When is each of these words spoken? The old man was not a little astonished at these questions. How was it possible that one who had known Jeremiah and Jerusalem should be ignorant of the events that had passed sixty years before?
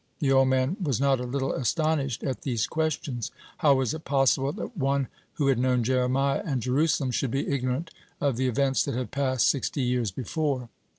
The 0.17 0.31
old 0.31 0.47
man 0.47 0.77
was 0.81 0.99
not 0.99 1.19
a 1.19 1.25
little 1.27 1.53
astonished 1.53 2.23
at 2.23 2.41
these 2.41 2.65
questions. 2.65 3.29
How 3.57 3.75
was 3.75 3.93
it 3.93 4.03
possible 4.03 4.51
that 4.53 4.75
one 4.75 5.09
who 5.33 5.45
had 5.45 5.59
known 5.59 5.83
Jeremiah 5.83 6.41
and 6.43 6.59
Jerusalem 6.59 7.11
should 7.11 7.29
be 7.29 7.47
ignorant 7.47 7.91
of 8.19 8.35
the 8.35 8.47
events 8.47 8.83
that 8.85 8.95
had 8.95 9.11
passed 9.11 9.47
sixty 9.47 9.83
years 9.83 10.09
before? 10.09 10.69